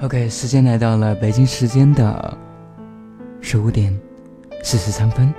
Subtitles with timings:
[0.00, 2.38] OK，时间来到了北京时间的
[3.40, 3.92] 十五点
[4.62, 5.34] 四十三分。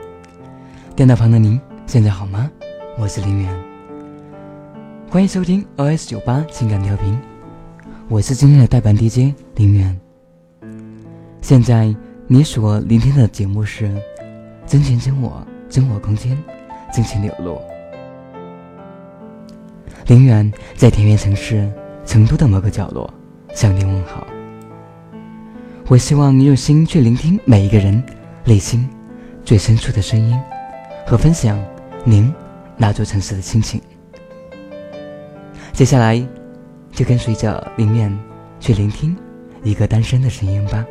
[0.98, 1.58] 电脑旁的您
[1.88, 2.52] 现在好吗？
[2.98, 3.58] 我是林远，
[5.10, 7.18] 欢迎收听 OS 九八情感调频，
[8.10, 9.98] 我是今天的代班 DJ 林远。
[11.42, 11.96] 现在
[12.28, 13.86] 你所聆听的节目是
[14.68, 16.36] 《真情真我真我空间》，
[16.94, 17.62] 真情流露。
[20.08, 21.72] 林远在田园城市
[22.06, 23.10] 成都的某个角落
[23.56, 24.28] 向您问好。
[25.90, 28.04] 我希望你用心去聆听每一个人
[28.46, 28.88] 内心
[29.44, 30.40] 最深处的声音，
[31.04, 31.60] 和分享
[32.04, 32.32] 您
[32.78, 33.82] 那座城市的心情。
[35.74, 36.24] 接下来，
[36.92, 38.16] 就跟随着林面
[38.60, 39.18] 去聆听
[39.64, 40.86] 一个单身的声音吧。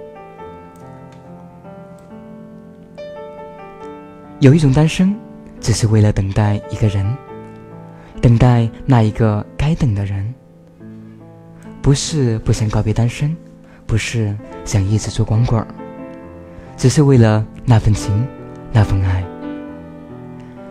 [4.40, 5.14] 有一种单身，
[5.60, 7.06] 只是为了等待一个人，
[8.20, 10.34] 等待那一个该等的人。
[11.80, 13.34] 不是不想告别单身，
[13.88, 14.32] 不是。
[14.64, 15.66] 想一直做光棍儿，
[16.76, 18.28] 只是为了那份情，
[18.70, 19.24] 那份爱，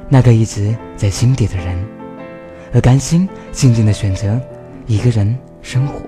[0.08, 1.76] 那个一直在心底的人，
[2.72, 4.40] 而甘心静静的选择
[4.86, 6.02] 一个人生活。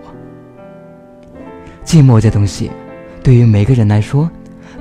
[1.84, 2.70] 寂寞这东西，
[3.24, 4.30] 对于每个人来说，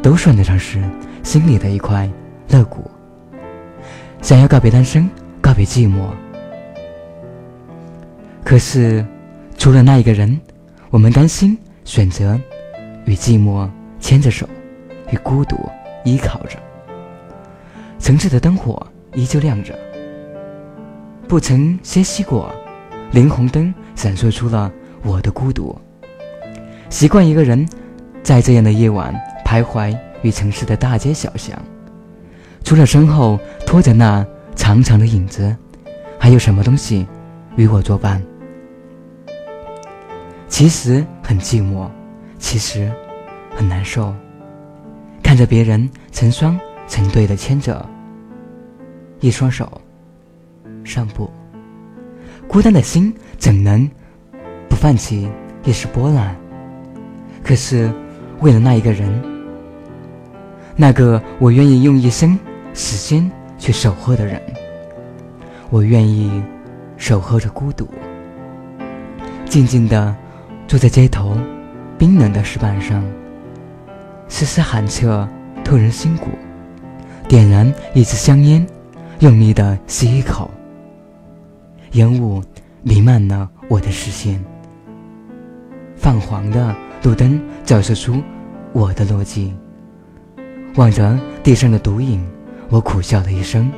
[0.02, 0.78] 都算得上是
[1.22, 2.06] 心里的一块
[2.50, 2.90] 肋骨。
[4.20, 5.08] 想要告别单身，
[5.40, 6.10] 告别寂寞，
[8.44, 9.02] 可是
[9.56, 10.38] 除了那一个人，
[10.90, 11.56] 我们甘心
[11.88, 12.38] 选择。
[13.06, 13.66] 与寂寞
[13.98, 14.46] 牵着手，
[15.10, 15.56] 与孤独
[16.04, 16.58] 依靠着。
[17.98, 19.74] 城市的灯火依旧亮着，
[21.26, 22.52] 不曾歇息过。
[23.10, 24.70] 霓虹灯闪烁出了
[25.02, 25.74] 我的孤独。
[26.90, 27.66] 习惯一个人
[28.22, 31.58] 在这样的夜晚徘徊于城市的大街小巷，
[32.62, 34.22] 除了身后拖着那
[34.54, 35.56] 长长的影子，
[36.18, 37.06] 还有什么东西
[37.56, 38.22] 与我作伴？
[40.58, 41.88] 其实很寂寞。
[42.40, 42.90] 其实
[43.54, 44.12] 很难受，
[45.22, 46.58] 看着别人成双
[46.88, 47.88] 成对的牵着
[49.20, 49.80] 一双手
[50.84, 51.30] 散步，
[52.48, 53.88] 孤单的心怎能
[54.68, 55.28] 不泛起
[55.62, 56.34] 一丝波澜？
[57.44, 57.88] 可是
[58.40, 59.08] 为了那一个人，
[60.74, 62.36] 那个我愿意用一生
[62.74, 64.42] 时间去守候的人，
[65.70, 66.42] 我愿意
[66.96, 67.88] 守候着孤独，
[69.48, 70.14] 静静的
[70.68, 71.36] 坐在街头。
[71.98, 73.02] 冰冷的石板上，
[74.28, 75.28] 丝丝寒彻
[75.64, 76.28] 透人心骨。
[77.26, 78.64] 点燃一支香烟，
[79.18, 80.48] 用力的吸一口，
[81.92, 82.40] 烟雾
[82.84, 84.40] 弥漫了我的视线。
[85.96, 88.22] 泛黄的路灯照射出
[88.72, 89.50] 我的落寂。
[90.76, 92.24] 望着地上的毒瘾，
[92.68, 93.68] 我苦笑了一声。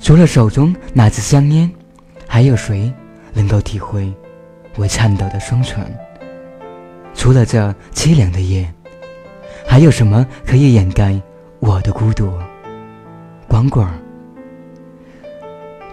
[0.00, 1.70] 除了手中那支香烟，
[2.26, 2.90] 还有谁
[3.34, 4.10] 能够体会
[4.78, 5.84] 我颤抖的双唇？
[7.12, 8.72] 除了这凄凉的夜，
[9.66, 11.20] 还有什么可以掩盖
[11.58, 12.32] 我的孤独？
[13.48, 13.84] 光棍，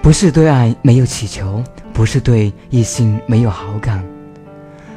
[0.03, 1.63] 不是对爱没有祈求，
[1.93, 4.05] 不是对异性没有好感，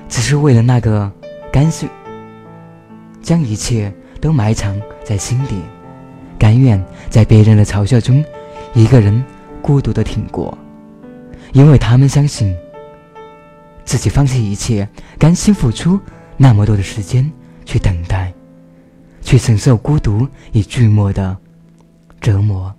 [0.07, 1.11] 只是为了那个
[1.51, 1.89] 甘心
[3.23, 5.63] 将一切都埋藏在心底，
[6.39, 8.23] 甘愿在别人的嘲笑中，
[8.75, 9.25] 一个人
[9.63, 10.57] 孤独的挺过，
[11.53, 12.55] 因为他们相信
[13.89, 14.87] 自己放弃一切，
[15.19, 15.99] 甘心付出。
[16.37, 17.33] 那么多的时间
[17.65, 18.31] 去等待，
[19.23, 21.35] 去承受孤独与寂寞的
[22.21, 22.71] 折磨，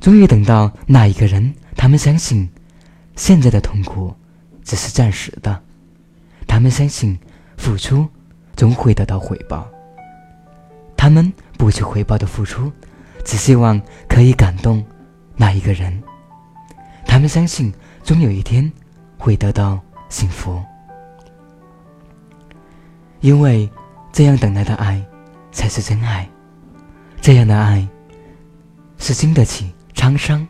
[0.00, 1.52] 终于等到那一个人。
[1.76, 2.48] 他们相信，
[3.16, 4.14] 现在的痛苦
[4.62, 5.60] 只是暂时的。
[6.46, 7.18] 他们相信，
[7.56, 8.06] 付出
[8.54, 9.68] 终会得到回报。
[10.96, 12.70] 他们不求回报的付出，
[13.24, 14.82] 只希望可以感动
[15.34, 16.00] 那一个人。
[17.04, 18.72] 他们相信，终有一天
[19.22, 19.78] 会得到
[20.08, 20.60] 幸福。
[23.20, 23.70] 因为
[24.12, 25.00] 这样等来的爱，
[25.52, 26.28] 才是真爱。
[27.20, 27.86] 这样的爱，
[28.98, 30.44] 是经得起沧桑，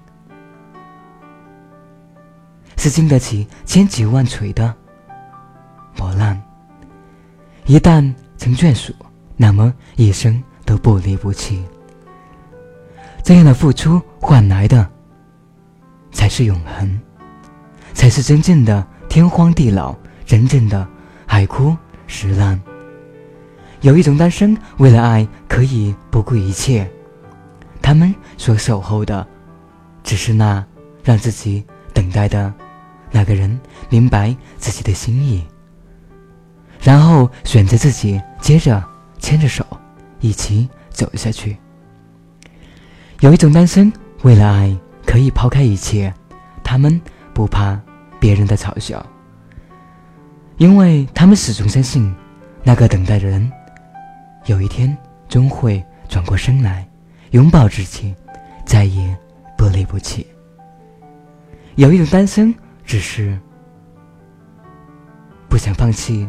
[2.79, 4.75] 是经得起千级万锤的
[5.99, 6.43] 磨难。
[7.67, 8.03] 一旦
[8.39, 8.95] 成眷属，
[9.37, 11.63] 那么一生都不离不弃。
[13.23, 14.91] 这样的付出换来的，
[16.11, 16.99] 才是永恒，
[18.03, 19.95] 才是真正的天荒地老，
[20.27, 20.85] 真正的
[21.25, 21.77] 海枯。
[22.09, 22.61] 石烂。
[23.83, 26.91] 有一种单身，为了爱可以不顾一切。
[27.81, 29.25] 他们所守候的，
[30.03, 30.67] 只是那
[31.05, 31.65] 让自己
[31.95, 32.53] 等待的
[33.13, 33.57] 那个人
[33.89, 35.47] 明白自己的心意，
[36.83, 38.83] 然后选择自己，接着
[39.21, 39.65] 牵着手
[40.19, 41.57] 一起走下去。
[43.21, 44.77] 有一种单身，为了爱
[45.07, 46.13] 可以抛开一切，
[46.65, 47.01] 他们
[47.33, 47.81] 不怕
[48.23, 49.05] 别人的嘲笑。
[50.57, 52.15] 因为他们始终相信，
[52.63, 53.51] 那个等待的人，
[54.47, 54.97] 有一天
[55.29, 56.87] 终会转过身来，
[57.33, 58.15] 拥抱自己，
[58.65, 59.19] 再也
[59.59, 60.25] 不离不弃。
[61.75, 62.55] 有一种单身，
[62.85, 63.37] 只是
[65.49, 66.29] 不想放弃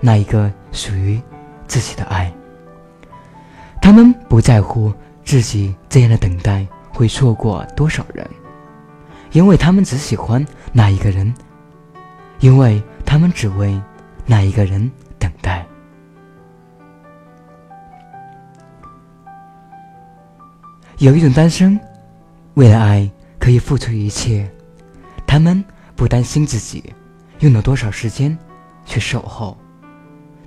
[0.00, 1.20] 那一个属于
[1.68, 2.32] 自己的爱。
[3.80, 4.92] 他们不在乎
[5.24, 8.28] 自己这样的等待会错过多少人，
[9.32, 11.32] 因为他们只喜欢那一个人，
[12.40, 13.80] 因为他们只为
[14.26, 15.66] 那一个人等待。
[20.98, 21.78] 有一种单身，
[22.54, 24.50] 为了爱可以付出一切，
[25.26, 25.64] 他们
[25.96, 26.92] 不担心自己
[27.38, 28.36] 用了多少时间
[28.84, 29.56] 去守候，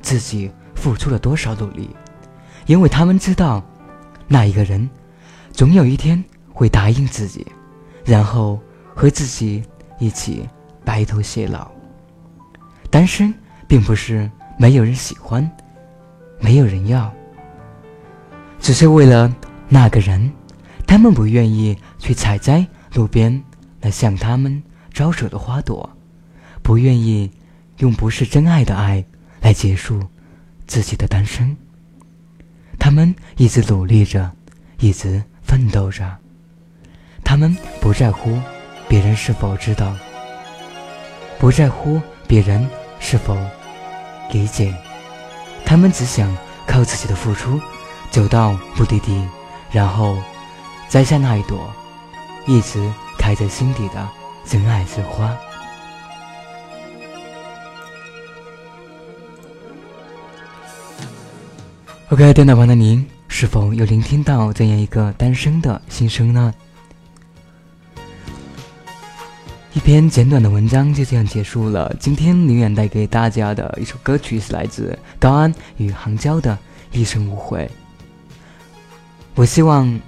[0.01, 1.89] 自己付出了多少努力。
[2.65, 3.63] 因为他们知道，
[4.27, 4.89] 那一个人，
[5.51, 7.47] 总有一天会答应自己，
[8.06, 8.62] 然后
[8.95, 9.63] 和自己
[10.00, 10.48] 一起
[10.86, 11.69] 白头偕老。
[12.90, 13.34] 单身
[13.68, 15.50] 并不是没有人喜欢，
[16.40, 17.12] 没有人要，
[18.60, 19.34] 只是为了
[19.68, 20.31] 那个人，
[20.86, 23.44] 他们不愿意去采摘路边
[23.81, 24.62] 那向他们
[24.94, 25.90] 招手的花朵，
[26.62, 27.31] 不愿意
[27.80, 29.04] 用不是真爱的爱
[29.42, 30.00] 来结束
[30.68, 31.57] 自己的单身。
[32.78, 34.31] 他们一直努力着，
[34.80, 36.16] 一直奋斗着。
[37.24, 38.38] 他们不在乎
[38.94, 39.92] 别人是否知道，
[41.40, 42.69] 不在乎别人
[43.00, 43.36] 是否
[44.31, 44.72] 理解。
[45.66, 46.31] 他们只想
[46.68, 47.60] 靠自己的付出
[48.12, 49.19] 走到目的地，
[49.72, 50.16] 然后
[50.90, 51.74] 摘下那一朵
[52.45, 52.88] 一直
[53.18, 54.07] 开在心底的
[54.45, 55.36] 真爱之花。
[62.10, 66.54] OK，电脑旁的您是否有聆听到这样一个单身的心声呢？
[69.75, 71.92] 一篇简短的文章就这样结束了。
[72.00, 76.54] 今天宁远带给大家的一首歌曲是来自高安与杭娇的
[76.98, 77.66] 《一生无悔》。
[79.34, 80.00] 我希望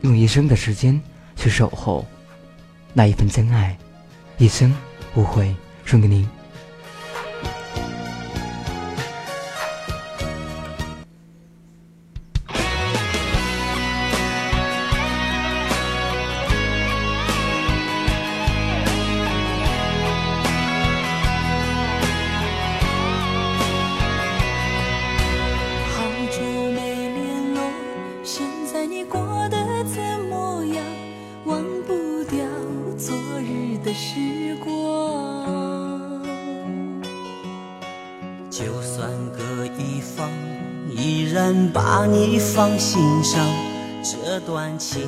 [0.00, 0.98] 用一生的时间
[1.36, 2.06] 去守候
[2.94, 3.76] 那一份真爱，
[4.38, 4.74] 一生
[5.14, 5.54] 无悔，
[5.84, 6.26] 送给您。
[41.72, 43.44] 把你放心上，
[44.02, 45.02] 这段情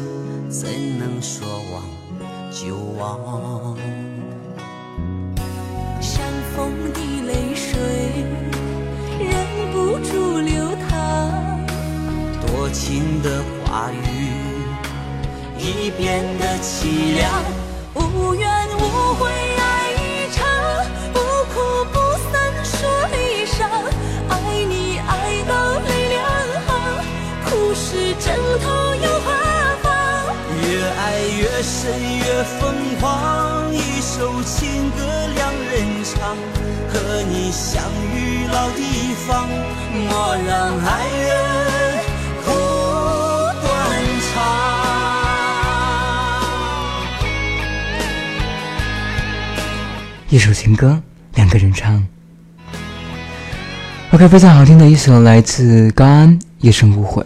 [0.49, 1.83] 怎能说忘
[2.51, 3.77] 就忘？
[6.01, 6.23] 相
[6.55, 7.79] 逢的泪水
[9.19, 9.29] 忍
[9.73, 11.67] 不住流淌，
[12.47, 13.97] 多情的话语
[15.59, 17.43] 已变得凄凉，
[17.95, 18.49] 无怨
[18.79, 19.31] 无悔
[31.87, 36.37] 越深越疯狂，一首情歌两人唱，
[36.89, 37.81] 和你相
[38.13, 39.49] 遇老地方，
[40.09, 41.99] 莫让爱人
[42.45, 42.51] 哭
[43.63, 43.67] 断
[44.35, 44.35] 肠。
[50.29, 51.01] 一首情歌
[51.35, 52.05] 两个人唱
[54.11, 57.23] ，OK，非常好听的一首来自高安《一生无悔》。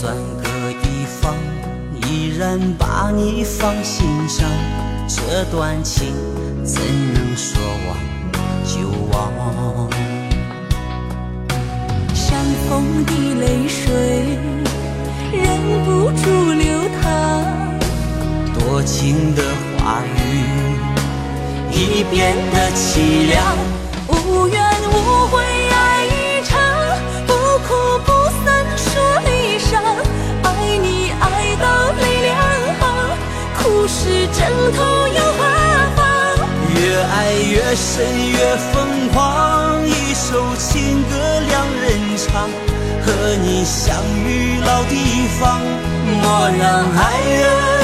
[0.00, 1.34] 分隔一方，
[2.06, 4.48] 依然把你放心上，
[5.06, 6.14] 这段情
[6.64, 6.80] 怎
[7.12, 7.98] 能说忘？
[8.64, 9.90] 就忘？
[12.14, 14.38] 相逢的泪水
[15.34, 15.44] 忍
[15.84, 17.78] 不住流淌，
[18.58, 19.42] 多情的
[19.76, 20.18] 话语
[21.74, 23.54] 已变得凄凉，
[24.08, 25.59] 无怨无悔。
[34.32, 34.38] 枕
[34.72, 35.40] 头又何
[35.96, 36.00] 妨？
[36.74, 37.88] 越爱越深
[38.30, 41.10] 越疯狂，一首情歌
[41.48, 42.48] 两人唱，
[43.04, 43.08] 和
[43.42, 44.94] 你相遇老地
[45.40, 45.60] 方，
[46.22, 46.62] 莫让
[46.96, 47.79] 爱人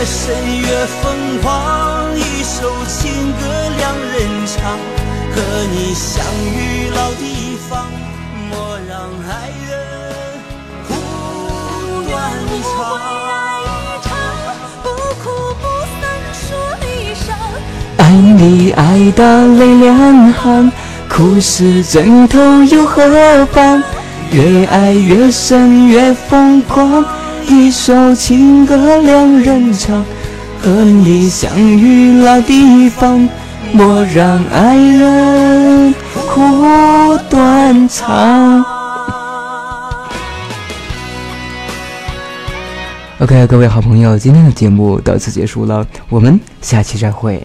[0.00, 3.44] 越深越疯狂，一首情歌
[3.76, 4.78] 两人唱，
[5.34, 6.24] 和你相
[6.56, 7.84] 遇老地方，
[8.48, 9.76] 莫让爱人
[10.88, 10.94] 苦
[12.08, 12.72] 断肠。
[14.82, 14.88] 不
[15.22, 15.28] 哭
[15.60, 15.64] 不
[16.00, 16.00] 散
[16.32, 16.48] 水
[17.14, 17.36] 上，
[17.98, 19.22] 爱你爱到
[19.58, 20.72] 泪两行，
[21.10, 23.82] 苦是枕头又何妨？
[24.32, 27.04] 越爱越深越疯狂，
[27.50, 30.04] 一首情歌两人唱，
[30.62, 33.28] 和你相遇老地方，
[33.72, 35.92] 莫让爱人
[36.28, 38.64] 苦断肠。
[43.18, 47.44] OK，各位好朋友，今天的节目到此结束了，我们下期再会。